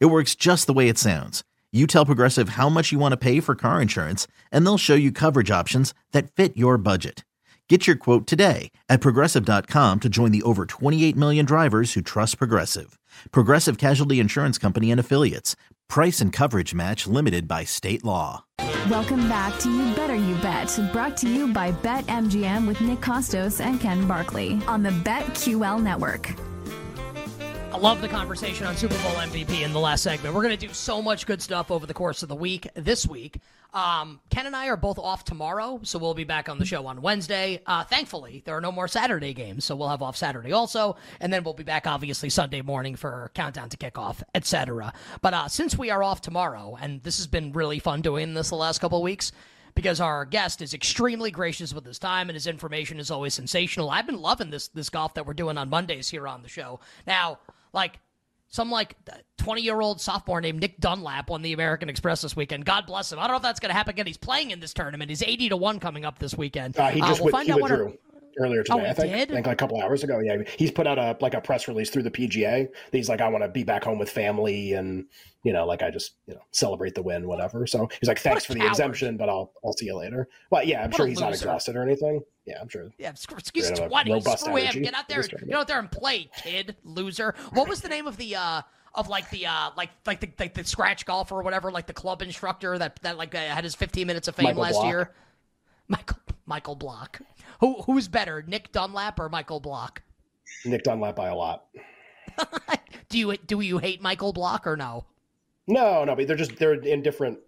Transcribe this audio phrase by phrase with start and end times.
[0.00, 1.42] It works just the way it sounds.
[1.72, 4.94] You tell Progressive how much you want to pay for car insurance, and they'll show
[4.94, 7.24] you coverage options that fit your budget.
[7.68, 12.36] Get your quote today at progressive.com to join the over 28 million drivers who trust
[12.36, 12.98] Progressive.
[13.30, 15.56] Progressive Casualty Insurance Company and Affiliates.
[15.88, 18.44] Price and coverage match limited by state law.
[18.90, 23.64] Welcome back to You Better You Bet, brought to you by BetMGM with Nick Kostos
[23.64, 26.34] and Ken Barkley on the BetQL network.
[27.72, 30.34] I love the conversation on Super Bowl MVP in the last segment.
[30.34, 33.06] We're going to do so much good stuff over the course of the week this
[33.06, 33.40] week.
[33.72, 36.86] Um, Ken and I are both off tomorrow, so we'll be back on the show
[36.86, 37.62] on Wednesday.
[37.66, 41.32] Uh, thankfully, there are no more Saturday games, so we'll have off Saturday also, and
[41.32, 44.92] then we'll be back obviously Sunday morning for countdown to kickoff, etc.
[45.22, 48.50] But uh, since we are off tomorrow, and this has been really fun doing this
[48.50, 49.32] the last couple of weeks,
[49.74, 53.88] because our guest is extremely gracious with his time and his information is always sensational.
[53.88, 56.78] I've been loving this this golf that we're doing on Mondays here on the show.
[57.06, 57.38] Now,
[57.72, 57.98] like
[58.48, 58.96] some like
[59.38, 62.64] 20 year old sophomore named Nick Dunlap won the American Express this weekend.
[62.64, 63.18] God bless him.
[63.18, 64.06] I don't know if that's going to happen again.
[64.06, 65.08] He's playing in this tournament.
[65.10, 66.78] He's 80 to 1 coming up this weekend.
[66.78, 67.96] Uh, he just uh, we'll find out withdrew.
[68.38, 68.84] Earlier today.
[68.86, 69.30] Oh, I think, did?
[69.30, 70.20] I think like a couple hours ago.
[70.20, 72.68] Yeah, he's put out a like a press release through the PGA.
[72.90, 75.06] He's like, I want to be back home with family, and
[75.42, 77.66] you know, like I just you know celebrate the win, whatever.
[77.66, 80.28] So he's like, thanks for the exemption, but I'll I'll see you later.
[80.50, 81.26] Well, yeah, I'm what sure he's loser.
[81.26, 82.22] not exhausted or anything.
[82.46, 82.90] Yeah, I'm sure.
[82.98, 84.20] Yeah, excuse twenty.
[84.20, 84.82] Screw him.
[84.82, 85.22] Get out there.
[85.22, 87.34] Get out there and play, kid, loser.
[87.52, 88.36] What was the name of the?
[88.36, 88.62] uh
[88.94, 91.92] of like the uh like like the like the scratch golfer or whatever, like the
[91.92, 94.86] club instructor that that like uh, had his 15 minutes of fame Michael last Block.
[94.86, 95.10] year.
[95.88, 97.20] Michael Michael Block.
[97.60, 100.02] Who who's better, Nick Dunlap or Michael Block?
[100.64, 101.66] Nick Dunlap by a lot.
[103.08, 105.04] do you do you hate Michael Block or no?
[105.66, 107.38] No, no, but they're just they're in different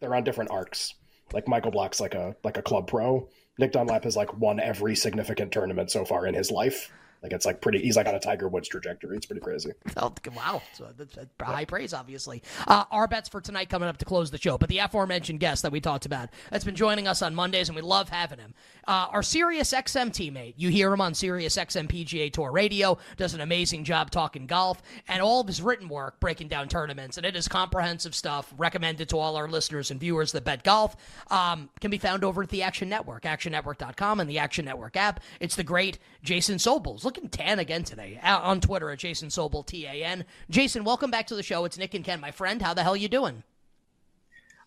[0.00, 0.94] they're on different arcs.
[1.32, 3.28] Like Michael Block's like a like a club pro.
[3.58, 6.90] Nick Dunlap has like won every significant tournament so far in his life.
[7.22, 7.80] Like it's like pretty.
[7.80, 9.16] He's like on a Tiger Woods trajectory.
[9.16, 9.72] It's pretty crazy.
[9.96, 12.42] Oh, wow, so that's, that's high praise, obviously.
[12.66, 15.62] Uh, our bets for tonight coming up to close the show, but the aforementioned guest
[15.62, 18.54] that we talked about that's been joining us on Mondays, and we love having him.
[18.88, 23.34] Uh, our Sirius XM teammate, you hear him on Sirius XM PGA Tour Radio, does
[23.34, 27.26] an amazing job talking golf, and all of his written work breaking down tournaments, and
[27.26, 28.50] it is comprehensive stuff.
[28.56, 30.96] Recommended to all our listeners and viewers that bet golf.
[31.30, 35.20] Um, can be found over at the Action Network, ActionNetwork.com, and the Action Network app.
[35.38, 39.66] It's the great Jason Sobels looking tan again today out on Twitter at Jason Sobel
[39.66, 40.24] T A N.
[40.48, 41.66] Jason, welcome back to the show.
[41.66, 42.62] It's Nick and Ken, my friend.
[42.62, 43.42] How the hell you doing?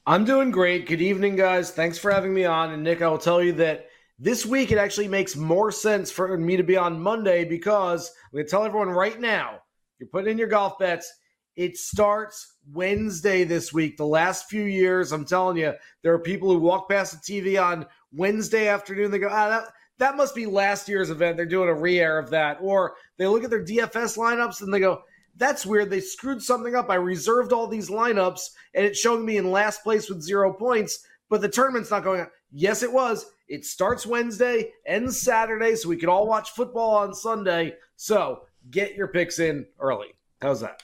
[0.05, 0.85] I'm doing great.
[0.85, 1.71] Good evening, guys.
[1.71, 2.71] Thanks for having me on.
[2.71, 3.87] And Nick, I will tell you that
[4.21, 8.37] this week it actually makes more sense for me to be on Monday because I'm
[8.37, 9.61] going to tell everyone right now.
[9.97, 11.11] You're putting in your golf bets.
[11.55, 13.97] It starts Wednesday this week.
[13.97, 15.73] The last few years, I'm telling you,
[16.03, 19.09] there are people who walk past the TV on Wednesday afternoon.
[19.09, 19.63] They go, ah, that
[19.97, 21.35] that must be last year's event.
[21.35, 22.59] They're doing a re-air of that.
[22.61, 25.01] Or they look at their DFS lineups and they go,
[25.35, 25.89] that's weird.
[25.89, 26.89] They screwed something up.
[26.91, 28.41] I reserved all these lineups
[28.75, 32.21] and it's showing me in last place with zero points, but the tournament's not going
[32.21, 32.27] on.
[32.51, 33.25] Yes, it was.
[33.51, 37.75] It starts Wednesday, ends Saturday, so we can all watch football on Sunday.
[37.97, 40.07] So get your picks in early.
[40.41, 40.81] How's that?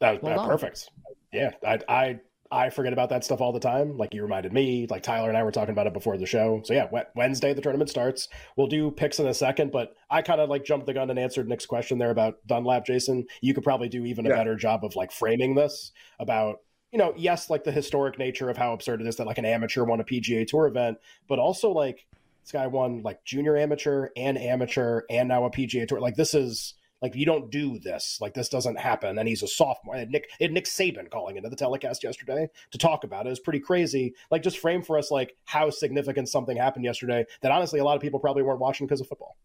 [0.00, 0.90] That was Well perfect.
[1.32, 2.20] Yeah, I I
[2.50, 3.96] I forget about that stuff all the time.
[3.96, 4.86] Like you reminded me.
[4.90, 6.60] Like Tyler and I were talking about it before the show.
[6.64, 8.28] So yeah, Wednesday the tournament starts.
[8.56, 11.18] We'll do picks in a second, but I kind of like jumped the gun and
[11.18, 12.84] answered Nick's question there about Dunlap.
[12.84, 14.36] Jason, you could probably do even a Yeah.
[14.36, 16.56] better job of like framing this about
[16.94, 19.44] you know yes like the historic nature of how absurd it is that like an
[19.44, 20.96] amateur won a PGA Tour event,
[21.28, 22.06] but also like
[22.44, 26.00] this guy won like junior amateur and amateur and now a PGA Tour.
[26.00, 28.18] Like this is like you don't do this.
[28.20, 29.18] Like this doesn't happen.
[29.18, 29.96] And he's a sophomore.
[29.96, 33.30] And Nick and Nick Saban calling into the telecast yesterday to talk about it.
[33.30, 34.14] it is pretty crazy.
[34.30, 37.96] Like just frame for us like how significant something happened yesterday that honestly a lot
[37.96, 39.36] of people probably weren't watching because of football.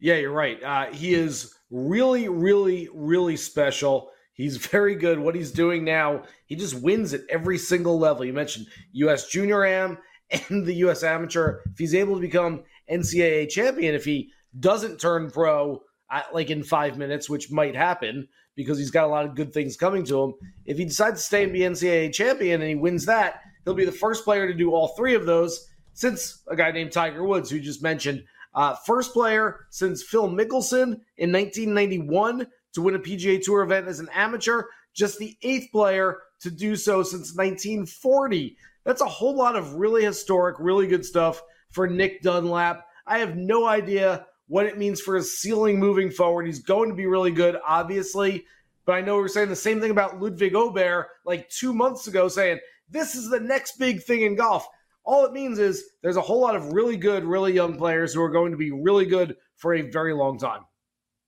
[0.00, 0.62] Yeah, you're right.
[0.62, 4.10] Uh, he is really, really, really special.
[4.36, 5.18] He's very good.
[5.18, 8.24] What he's doing now, he just wins at every single level.
[8.24, 9.28] You mentioned U.S.
[9.28, 9.98] Junior Am
[10.30, 11.02] and the U.S.
[11.02, 11.60] Amateur.
[11.72, 14.30] If he's able to become NCAA champion, if he
[14.60, 19.10] doesn't turn pro uh, like in five minutes, which might happen because he's got a
[19.10, 20.34] lot of good things coming to him,
[20.64, 23.84] if he decides to stay and be NCAA champion and he wins that, he'll be
[23.84, 27.50] the first player to do all three of those since a guy named Tiger Woods,
[27.50, 28.22] who just mentioned.
[28.54, 34.00] Uh, first player since Phil Mickelson in 1991 to win a PGA Tour event as
[34.00, 34.64] an amateur.
[34.94, 38.56] just the eighth player to do so since 1940.
[38.84, 42.86] That's a whole lot of really historic, really good stuff for Nick Dunlap.
[43.06, 46.46] I have no idea what it means for his ceiling moving forward.
[46.46, 48.44] He's going to be really good, obviously.
[48.84, 52.06] But I know we were saying the same thing about Ludwig Åberg like two months
[52.06, 54.66] ago, saying this is the next big thing in golf.
[55.02, 58.22] All it means is there's a whole lot of really good, really young players who
[58.22, 60.60] are going to be really good for a very long time.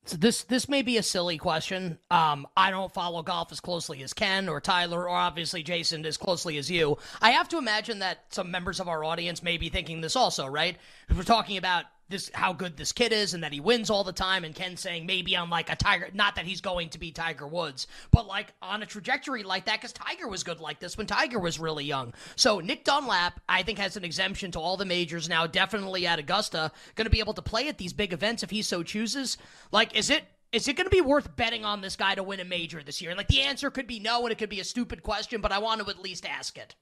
[0.09, 1.99] So this this may be a silly question.
[2.11, 6.17] Um, I don't follow golf as closely as Ken or Tyler or obviously Jason as
[6.17, 6.97] closely as you.
[7.21, 10.47] I have to imagine that some members of our audience may be thinking this also,
[10.47, 10.79] right?
[11.11, 14.05] If we're talking about this how good this kid is and that he wins all
[14.05, 16.99] the time and Ken saying maybe on like a Tiger not that he's going to
[16.99, 20.81] be Tiger Woods but like on a trajectory like that cuz Tiger was good like
[20.81, 22.15] this when Tiger was really young.
[22.37, 26.19] So Nick Dunlap I think has an exemption to all the majors now definitely at
[26.19, 29.37] Augusta going to be able to play at these big events if he so chooses.
[29.71, 32.41] Like is it is it going to be worth betting on this guy to win
[32.41, 33.11] a major this year?
[33.11, 35.53] And like the answer could be no and it could be a stupid question but
[35.53, 36.75] I want to at least ask it.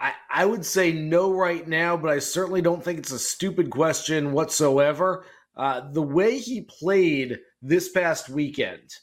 [0.00, 3.70] I, I would say no right now, but I certainly don't think it's a stupid
[3.70, 5.26] question whatsoever.
[5.56, 8.94] Uh, the way he played this past weekend,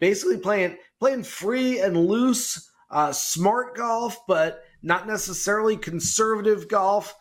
[0.00, 7.14] basically playing playing free and loose, uh, smart golf, but not necessarily conservative golf.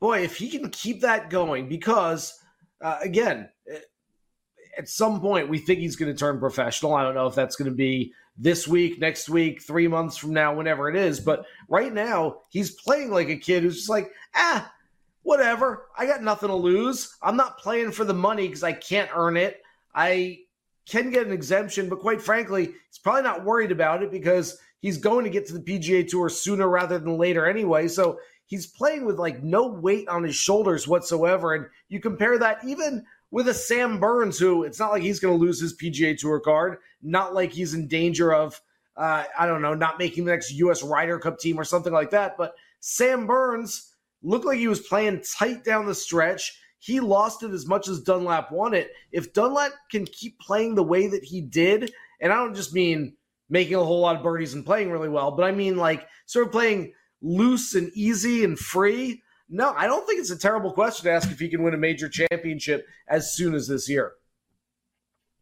[0.00, 2.36] Boy, if he can keep that going, because
[2.80, 3.48] uh, again,
[4.76, 6.94] at some point we think he's going to turn professional.
[6.94, 10.32] I don't know if that's going to be this week, next week, three months from
[10.32, 11.20] now, whenever it is.
[11.20, 14.72] But right now, he's playing like a kid who's just like, ah,
[15.22, 15.88] whatever.
[15.96, 17.16] I got nothing to lose.
[17.22, 19.62] I'm not playing for the money because I can't earn it.
[19.94, 20.40] I
[20.88, 24.98] can get an exemption, but quite frankly, he's probably not worried about it because he's
[24.98, 27.86] going to get to the PGA Tour sooner rather than later anyway.
[27.88, 31.54] So he's playing with like no weight on his shoulders whatsoever.
[31.54, 35.36] And you compare that even with a Sam Burns, who it's not like he's going
[35.36, 38.60] to lose his PGA Tour card, not like he's in danger of,
[38.96, 40.82] uh, I don't know, not making the next U.S.
[40.82, 42.36] Ryder Cup team or something like that.
[42.36, 46.60] But Sam Burns looked like he was playing tight down the stretch.
[46.78, 48.92] He lost it as much as Dunlap won it.
[49.10, 51.90] If Dunlap can keep playing the way that he did,
[52.20, 53.16] and I don't just mean
[53.48, 56.46] making a whole lot of birdies and playing really well, but I mean like sort
[56.46, 56.92] of playing
[57.22, 59.21] loose and easy and free
[59.52, 61.78] no, I don't think it's a terrible question to ask if he can win a
[61.78, 64.12] major championship as soon as this year.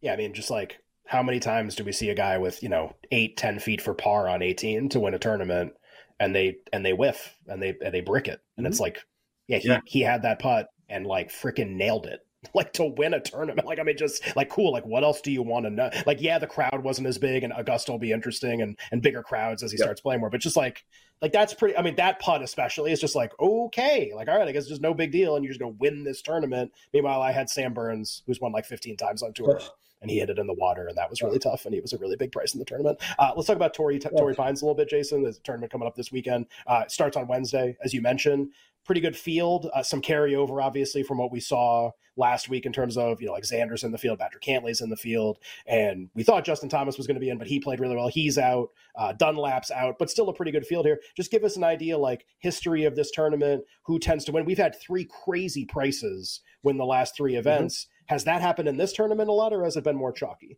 [0.01, 2.69] Yeah, I mean, just like how many times do we see a guy with you
[2.69, 5.73] know eight, ten feet for par on eighteen to win a tournament,
[6.19, 8.71] and they and they whiff and they and they brick it, and mm-hmm.
[8.71, 8.99] it's like,
[9.47, 9.79] yeah, he, yeah.
[9.85, 12.19] he had that putt and like freaking nailed it
[12.53, 13.67] like to win a tournament.
[13.67, 14.71] Like, I mean, just like cool.
[14.71, 15.89] Like, what else do you want to know?
[16.05, 19.23] Like, yeah, the crowd wasn't as big, and Augusta will be interesting, and and bigger
[19.23, 19.85] crowds as he yep.
[19.85, 20.29] starts playing more.
[20.29, 20.83] But just like,
[21.21, 21.77] like that's pretty.
[21.77, 24.69] I mean, that putt especially is just like okay, like all right, I guess it's
[24.69, 26.71] just no big deal, and you're just gonna win this tournament.
[26.93, 29.59] Meanwhile, I had Sam Burns, who's won like 15 times on tour.
[30.01, 31.65] And he hit it in the water, and that was really tough.
[31.65, 32.99] And he was a really big price in the tournament.
[33.19, 35.21] Uh, let's talk about Torrey Torrey Pines a little bit, Jason.
[35.21, 36.47] There's a tournament coming up this weekend.
[36.65, 38.49] Uh, starts on Wednesday, as you mentioned
[38.85, 39.69] pretty good field.
[39.73, 43.33] Uh, some carryover, obviously, from what we saw last week in terms of you know
[43.33, 46.97] like Xander's in the field, Patrick Cantlay's in the field, and we thought Justin Thomas
[46.97, 48.07] was going to be in, but he played really well.
[48.07, 48.69] He's out.
[48.95, 50.99] Uh, Dunlap's out, but still a pretty good field here.
[51.15, 54.45] Just give us an idea, like history of this tournament, who tends to win.
[54.45, 57.39] We've had three crazy prices win the last three mm-hmm.
[57.39, 57.87] events.
[58.11, 60.57] Has that happened in this tournament a lot, or has it been more chalky?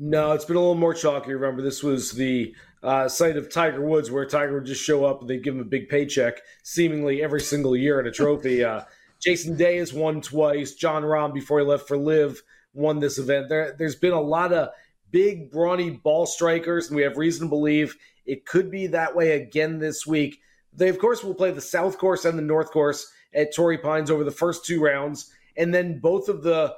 [0.00, 1.32] No, it's been a little more chalky.
[1.32, 2.52] Remember, this was the
[2.82, 5.60] uh, site of Tiger Woods, where Tiger would just show up and they'd give him
[5.60, 8.64] a big paycheck, seemingly every single year and a trophy.
[8.64, 8.80] Uh,
[9.20, 10.74] Jason Day has won twice.
[10.74, 12.42] Jon Rahm, before he left for LIV,
[12.74, 13.48] won this event.
[13.48, 14.70] There, there's been a lot of
[15.12, 17.94] big, brawny ball strikers, and we have reason to believe
[18.26, 20.40] it could be that way again this week.
[20.72, 24.10] They, of course, will play the South Course and the North Course at Torrey Pines
[24.10, 25.30] over the first two rounds,
[25.60, 26.74] and then both of the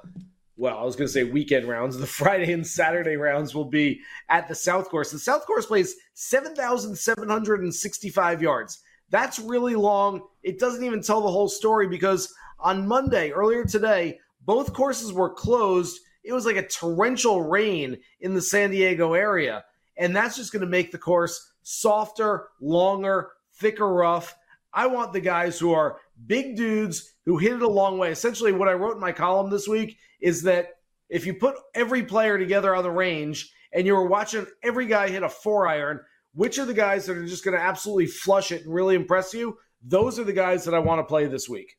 [0.57, 1.97] well, I was going to say weekend rounds.
[1.99, 5.11] The Friday and Saturday rounds will be at the South Course.
[5.11, 8.83] The South Course plays 7,765 yards.
[9.09, 10.21] That's really long.
[10.43, 15.31] It doesn't even tell the whole story because on Monday, earlier today, both courses were
[15.31, 16.01] closed.
[16.23, 19.65] It was like a torrential rain in the San Diego area.
[19.97, 24.37] And that's just going to make the course softer, longer, thicker rough.
[24.73, 28.11] I want the guys who are big dudes who hit it a long way.
[28.11, 30.71] Essentially, what I wrote in my column this week is that
[31.09, 35.09] if you put every player together on the range and you were watching every guy
[35.09, 36.00] hit a four iron,
[36.35, 39.35] which are the guys that are just going to absolutely flush it and really impress
[39.35, 39.57] you?
[39.83, 41.76] Those are the guys that I want to play this week.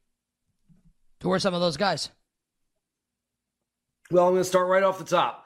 [1.22, 2.10] Who are some of those guys?
[4.12, 5.46] Well, I'm going to start right off the top.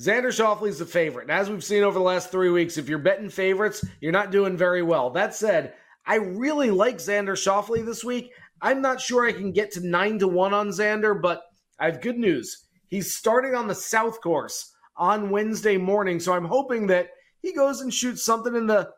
[0.00, 1.22] Xander is the favorite.
[1.22, 4.32] And as we've seen over the last three weeks, if you're betting favorites, you're not
[4.32, 5.10] doing very well.
[5.10, 5.74] That said,
[6.06, 8.32] I really like Xander Schauffele this week.
[8.60, 11.42] I'm not sure I can get to nine to one on Xander, but
[11.78, 12.66] I have good news.
[12.88, 16.20] He's starting on the South Course on Wednesday morning.
[16.20, 17.08] So I'm hoping that
[17.40, 18.90] he goes and shoots something in the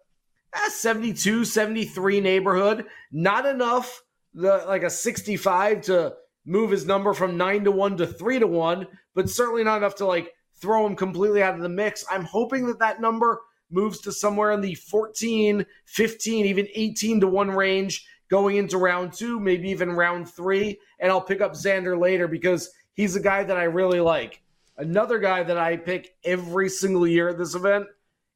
[0.54, 2.86] eh, 72, 73 neighborhood.
[3.12, 4.02] Not enough,
[4.34, 8.46] the like a 65 to move his number from nine to one to three to
[8.46, 12.04] one, but certainly not enough to like throw him completely out of the mix.
[12.10, 17.26] I'm hoping that that number moves to somewhere in the 14, 15, even 18 to
[17.26, 20.78] 1 range going into round two, maybe even round three.
[20.98, 24.42] And I'll pick up Xander later because he's a guy that I really like.
[24.78, 27.86] Another guy that I pick every single year at this event,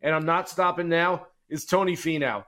[0.00, 2.44] and I'm not stopping now, is Tony Finau.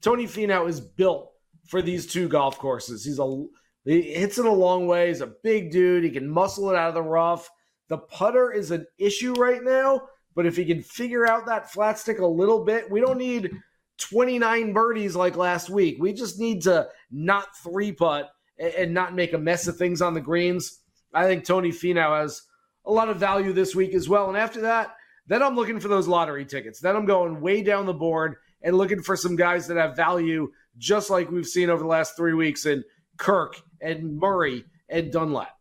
[0.00, 1.32] Tony Finau is built
[1.66, 3.04] for these two golf courses.
[3.04, 3.44] He's a
[3.84, 5.08] he hits it a long way.
[5.08, 6.04] He's a big dude.
[6.04, 7.50] He can muscle it out of the rough.
[7.88, 10.02] The putter is an issue right now,
[10.34, 13.50] but if he can figure out that flat stick a little bit, we don't need
[13.98, 15.96] 29 birdies like last week.
[16.00, 20.14] We just need to not three putt and not make a mess of things on
[20.14, 20.80] the greens.
[21.14, 22.42] I think Tony Finau has
[22.84, 24.28] a lot of value this week as well.
[24.28, 24.94] And after that,
[25.26, 26.80] then I'm looking for those lottery tickets.
[26.80, 30.50] Then I'm going way down the board and looking for some guys that have value,
[30.78, 32.82] just like we've seen over the last three weeks in
[33.18, 35.56] Kirk and Murray and Dunlap.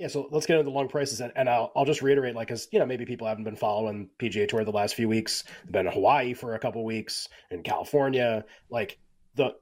[0.00, 2.48] Yeah, so let's get into the long prices, and, and I'll, I'll just reiterate, like,
[2.48, 5.44] because you know maybe people haven't been following PGA Tour the last few weeks.
[5.64, 8.46] They've been in Hawaii for a couple weeks, in California.
[8.70, 8.98] Like
[9.34, 9.56] the,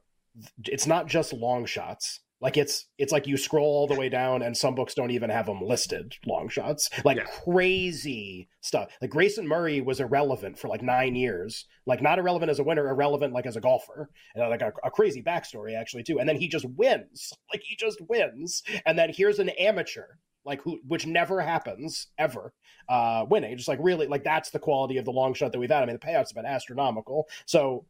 [0.64, 2.20] it's not just long shots.
[2.40, 5.28] Like it's it's like you scroll all the way down, and some books don't even
[5.28, 6.88] have them listed long shots.
[7.04, 7.24] Like yeah.
[7.44, 8.90] crazy stuff.
[9.02, 11.66] Like Grayson Murray was irrelevant for like nine years.
[11.84, 14.90] Like not irrelevant as a winner, irrelevant like as a golfer, and like a, a
[14.92, 16.20] crazy backstory actually too.
[16.20, 17.32] And then he just wins.
[17.52, 18.62] Like he just wins.
[18.86, 20.04] And then here's an amateur
[20.48, 22.52] like who which never happens ever
[22.88, 23.56] uh winning.
[23.56, 25.82] Just like really like that's the quality of the long shot that we've had.
[25.82, 27.28] I mean the payouts have been astronomical.
[27.46, 27.84] So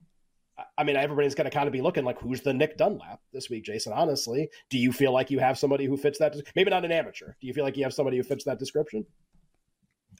[0.76, 3.48] i mean everybody's going to kind of be looking like who's the nick dunlap this
[3.48, 3.92] week jason?
[3.92, 7.34] Honestly do you feel like you have somebody who fits that maybe not an amateur.
[7.40, 9.06] Do you feel like you have somebody who fits that description?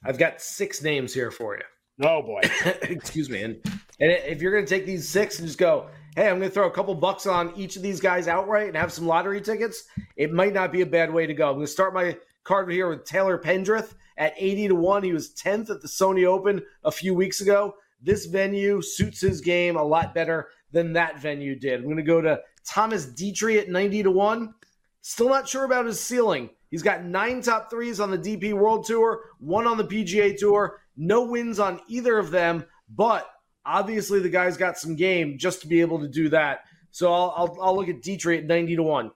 [0.05, 1.63] I've got six names here for you.
[2.01, 2.39] Oh boy.
[2.83, 3.43] Excuse me.
[3.43, 3.61] And,
[3.99, 6.53] and if you're going to take these six and just go hey, I'm going to
[6.53, 9.83] throw a couple bucks on each of these guys outright and have some lottery tickets,
[10.17, 11.47] it might not be a bad way to go.
[11.47, 15.03] I'm going to start my card here with Taylor Pendrith at 80 to 1.
[15.03, 17.75] He was 10th at the Sony Open a few weeks ago.
[18.01, 21.79] This venue suits his game a lot better than that venue did.
[21.79, 24.53] I'm going to go to Thomas Detry at 90 to 1.
[25.01, 26.49] Still not sure about his ceiling.
[26.69, 30.81] He's got nine top threes on the DP World Tour, one on the PGA Tour,
[30.95, 33.27] no wins on either of them, but
[33.65, 36.65] obviously the guy's got some game just to be able to do that.
[36.91, 39.11] So I'll, I'll, I'll look at Detry at 90 to 1.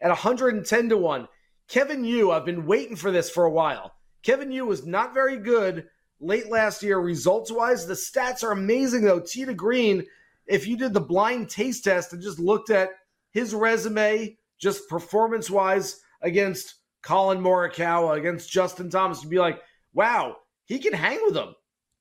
[0.00, 1.28] At 110 to 1,
[1.68, 3.92] Kevin Yu, I've been waiting for this for a while.
[4.22, 5.88] Kevin Yu was not very good
[6.20, 7.86] late last year, results wise.
[7.86, 9.20] The stats are amazing, though.
[9.20, 10.04] To green,
[10.46, 12.90] if you did the blind taste test and just looked at
[13.32, 19.60] his resume, just performance wise, against Collin Morikawa, against Justin Thomas, you'd be like,
[19.92, 21.54] wow, he can hang with them.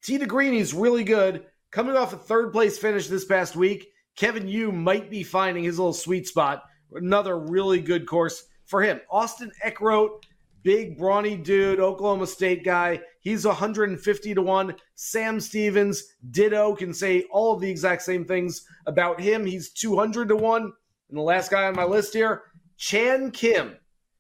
[0.04, 1.46] To green, he's really good.
[1.72, 5.80] Coming off a third place finish this past week, Kevin Yu might be finding his
[5.80, 6.64] little sweet spot.
[6.94, 9.00] Another really good course for him.
[9.10, 10.24] Austin Eckroat,
[10.64, 13.00] big brawny dude, Oklahoma State guy.
[13.22, 14.76] He's 150 to 1.
[14.96, 19.46] Sam Stevens, ditto, can say all of the exact same things about him.
[19.46, 20.62] He's 200 to 1.
[20.64, 22.44] And the last guy on my list here,
[22.78, 23.78] Chan Kim.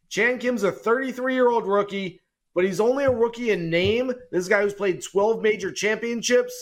[0.09, 2.21] Chan Kim's a 33 year old rookie,
[2.53, 4.13] but he's only a rookie in name.
[4.31, 6.53] This guy who's played 12 major championships.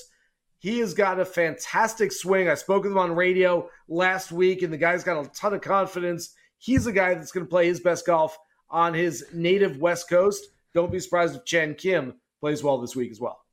[0.59, 2.47] He has got a fantastic swing.
[2.47, 5.59] I spoke with him on radio last week, and the guy's got a ton of
[5.59, 8.37] confidence he's a guy that's going to play his best golf
[8.69, 10.47] on his native West Coast.
[10.73, 13.43] Don't be surprised if Chan Kim plays well this week as well.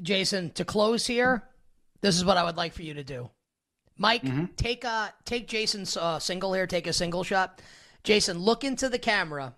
[0.00, 1.42] Jason, to close here,
[2.00, 3.28] this is what I would like for you to do.
[3.98, 4.44] Mike, mm-hmm.
[4.56, 6.66] take a take Jason's uh, single here.
[6.66, 7.60] Take a single shot.
[8.04, 9.54] Jason, look into the camera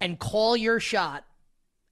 [0.00, 1.24] and call your shot.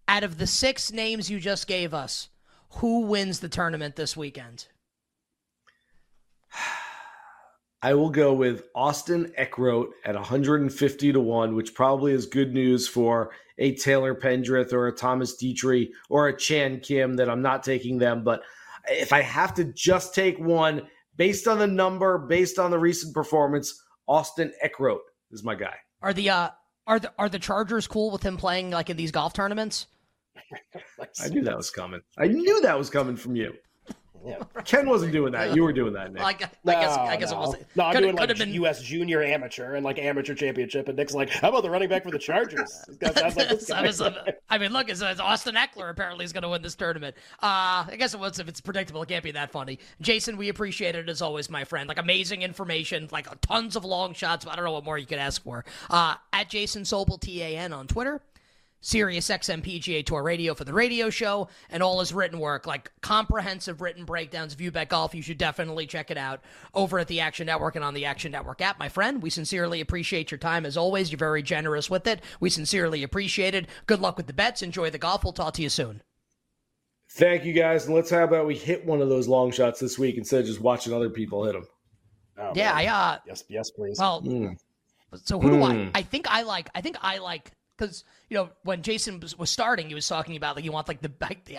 [0.09, 2.31] Out of the six names you just gave us,
[2.71, 4.67] who wins the tournament this weekend?
[7.83, 12.87] I will go with Austin Eckroat at 150 to 1, which probably is good news
[12.87, 17.63] for a Taylor Pendrith or a Thomas Detry or a Chan Kim that I'm not
[17.63, 18.23] taking them.
[18.23, 18.43] But
[18.89, 20.83] if I have to just take one
[21.17, 25.77] based on the number, based on the recent performance, Austin Eckroat is my guy.
[26.03, 26.51] Are the uh
[26.87, 29.87] are the are the Chargers cool with him playing like in these golf tournaments?
[31.23, 32.01] I knew that was coming.
[32.19, 33.55] I knew that was coming from you.
[34.25, 34.43] Yeah.
[34.65, 35.55] Ken wasn't doing that.
[35.55, 36.23] You were doing that, Nick.
[36.23, 37.37] I, guess, no, I guess, I guess no.
[37.37, 37.67] it wasn't.
[37.77, 38.53] No, I'm could doing like been...
[38.55, 38.83] U.S.
[38.83, 42.11] Junior Amateur and like Amateur Championship, and Nick's like, "How about the running back for
[42.11, 46.63] the Chargers?" like I mean, look, it's, it's Austin Eckler apparently is going to win
[46.63, 47.17] this tournament.
[47.43, 49.79] Uh, I guess it was if it's predictable, it can't be that funny.
[50.01, 51.89] Jason, we appreciate it as always, my friend.
[51.89, 54.47] Like amazing information, like tons of long shots.
[54.47, 55.65] I don't know what more you could ask for.
[55.89, 58.21] Uh, at Jason Sobel T A N on Twitter.
[58.81, 62.91] Sirius XM PGA Tour Radio for the radio show, and all his written work, like
[63.03, 65.15] comprehensive written breakdowns of UBET Golf.
[65.15, 66.41] You should definitely check it out
[66.75, 69.23] over at the Action Network and on the Action Network app, my friend.
[69.23, 71.11] We sincerely appreciate your time as always.
[71.11, 72.23] You're very generous with it.
[72.41, 73.67] We sincerely appreciate it.
[73.87, 74.63] Good luck with the bets.
[74.63, 75.25] Enjoy the golf.
[75.25, 76.03] We'll talk to you soon.
[77.13, 79.99] Thank you guys, and let's how about we hit one of those long shots this
[79.99, 81.67] week instead of just watching other people hit them.
[82.39, 82.77] Oh, yeah, man.
[82.77, 83.99] I uh, yes, yes, please.
[83.99, 84.57] well, Mm.
[85.25, 85.75] So who do I?
[85.75, 85.89] Hmm.
[85.93, 86.71] I think I like.
[86.73, 90.55] I think I like because you know when Jason was, starting, he was talking about
[90.57, 91.11] like you want like the.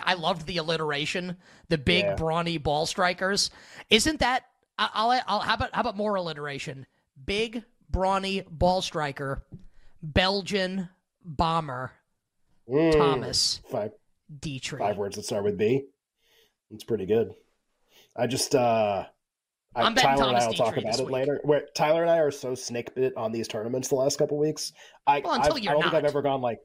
[0.02, 1.36] I loved the alliteration,
[1.68, 2.14] the big Yeah.
[2.14, 3.50] brawny ball strikers.
[3.90, 4.44] Isn't that?
[4.78, 6.86] I- I'll, I'll how about how about more alliteration?
[7.26, 9.44] Big brawny ball striker,
[10.02, 10.88] Belgian
[11.24, 11.92] bomber,
[12.68, 12.92] Mm.
[12.96, 13.92] Thomas Five
[14.40, 14.78] Detry.
[14.78, 15.86] five words that start with B.
[16.70, 17.34] It's pretty good.
[18.16, 19.06] I just uh
[19.74, 21.10] I, betting Tyler and I will talk about it week.
[21.10, 21.40] later.
[21.44, 24.72] Where Tyler and I are so snake bit on these tournaments the last couple weeks.
[25.06, 26.58] I Well, you're I don't think I've ever gone like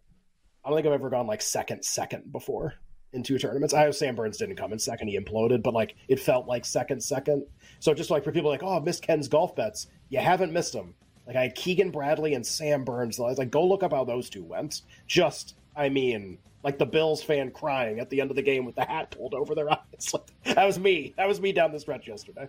[0.66, 2.74] I don't think I've ever gone like second second before
[3.14, 3.74] in two tournaments.
[3.74, 6.66] I know Sam Burns didn't come in second; he imploded, but like it felt like
[6.66, 7.46] second second.
[7.80, 9.88] So just like for people like, oh, I missed Ken's golf bets.
[10.10, 10.94] You haven't missed them.
[11.26, 13.20] Like I had Keegan Bradley and Sam Burns.
[13.20, 14.82] I was like, go look up how those two went.
[15.08, 18.76] Just, I mean, like the Bills fan crying at the end of the game with
[18.76, 20.14] the hat pulled over their eyes.
[20.14, 21.14] Like, that was me.
[21.18, 22.48] That was me down the stretch yesterday.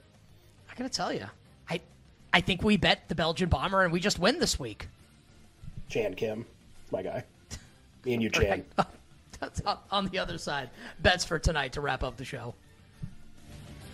[0.78, 1.26] I gotta tell you,
[1.68, 1.80] I
[2.32, 4.86] I think we bet the Belgian bomber and we just win this week.
[5.88, 6.46] Chan Kim,
[6.92, 7.24] my guy.
[8.04, 8.64] Me and you, Chan.
[9.40, 10.70] That's on- on the other side.
[11.00, 12.54] Bets for tonight to wrap up the show.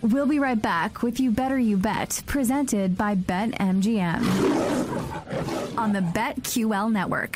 [0.03, 4.19] We'll be right back with You Better You Bet, presented by BetMGM
[5.79, 7.31] on the BetQL network.